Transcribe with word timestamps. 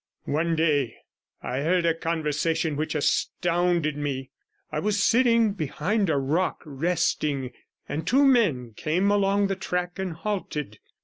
One 0.25 0.55
day 0.55 0.95
I 1.43 1.59
heard 1.61 1.85
a 1.85 1.93
conversation 1.93 2.75
which 2.75 2.95
astounded 2.95 3.95
me; 3.97 4.31
I 4.71 4.79
was 4.79 5.03
sitting 5.03 5.53
behind 5.53 6.09
a 6.09 6.17
rock 6.17 6.63
resting, 6.65 7.51
and 7.87 8.07
two 8.07 8.25
men 8.25 8.73
came 8.75 9.11
along 9.11 9.45
the 9.45 9.55
track 9.55 9.99
and 9.99 10.13
halted. 10.13 10.79